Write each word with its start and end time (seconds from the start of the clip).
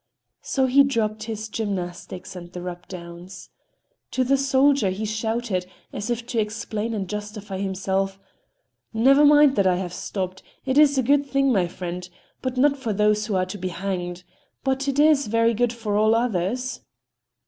So 0.41 0.65
he 0.65 0.81
dropped 0.83 1.25
his 1.25 1.47
gymnastics 1.47 2.35
and 2.35 2.51
the 2.51 2.61
rub 2.63 2.87
downs. 2.87 3.51
To 4.09 4.23
the 4.23 4.35
soldier 4.35 4.89
he 4.89 5.05
shouted, 5.05 5.67
as 5.93 6.09
if 6.09 6.25
to 6.25 6.39
explain 6.39 6.95
and 6.95 7.07
justify 7.07 7.59
himself: 7.59 8.19
"Never 8.95 9.23
mind 9.23 9.55
that 9.57 9.67
I 9.67 9.75
have 9.75 9.93
stopped. 9.93 10.41
It's 10.65 10.97
a 10.97 11.03
good 11.03 11.27
thing, 11.27 11.51
my 11.53 11.67
friend,—but 11.67 12.57
not 12.57 12.77
for 12.77 12.93
those 12.93 13.27
who 13.27 13.35
are 13.35 13.45
to 13.45 13.59
be 13.59 13.69
hanged. 13.69 14.23
But 14.63 14.87
it's 14.87 15.27
very 15.27 15.53
good 15.53 15.71
for 15.71 15.95
all 15.95 16.15
others." 16.15 16.81